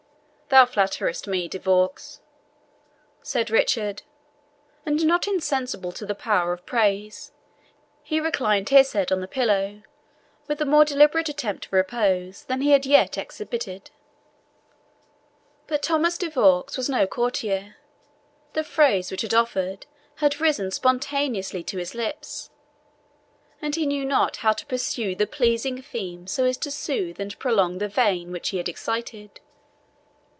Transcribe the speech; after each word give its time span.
"Thou 0.53 0.65
flatterest 0.65 1.27
me, 1.27 1.47
De 1.47 1.57
Vaux," 1.57 2.19
said 3.23 3.49
Richard, 3.49 4.03
and 4.85 5.05
not 5.05 5.25
insensible 5.25 5.93
to 5.93 6.05
the 6.05 6.13
power 6.13 6.51
of 6.51 6.65
praise, 6.65 7.31
he 8.03 8.19
reclined 8.19 8.67
his 8.67 8.91
head 8.91 9.13
on 9.13 9.21
the 9.21 9.29
pillow 9.29 9.81
with 10.49 10.59
a 10.59 10.65
more 10.65 10.83
deliberate 10.83 11.29
attempt 11.29 11.63
to 11.63 11.69
repose 11.77 12.43
than 12.43 12.59
he 12.59 12.71
had 12.71 12.85
yet 12.85 13.17
exhibited. 13.17 13.91
But 15.67 15.81
Thomas 15.81 16.17
de 16.17 16.29
Vaux 16.29 16.75
was 16.75 16.89
no 16.89 17.07
courtier; 17.07 17.77
the 18.51 18.65
phrase 18.65 19.09
which 19.09 19.21
had 19.21 19.33
offered 19.33 19.85
had 20.15 20.41
risen 20.41 20.69
spontaneously 20.69 21.63
to 21.63 21.77
his 21.77 21.95
lips, 21.95 22.49
and 23.61 23.73
he 23.75 23.85
knew 23.85 24.03
not 24.03 24.35
how 24.43 24.51
to 24.51 24.65
pursue 24.65 25.15
the 25.15 25.25
pleasing 25.27 25.81
theme 25.81 26.27
so 26.27 26.43
as 26.43 26.57
to 26.57 26.71
soothe 26.71 27.21
and 27.21 27.39
prolong 27.39 27.77
the 27.77 27.87
vein 27.87 28.33
which 28.33 28.49
he 28.49 28.57
had 28.57 28.67
excited. 28.67 29.39